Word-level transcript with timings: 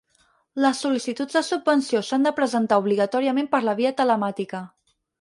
Les 0.63 0.79
sol·licituds 0.85 1.37
de 1.39 1.43
subvenció 1.51 2.03
s'han 2.09 2.27
de 2.29 2.33
presentar 2.41 2.83
obligatòriament 2.87 3.55
per 3.55 3.65
la 3.71 3.81
via 3.85 3.97
telemàtica. 4.05 4.69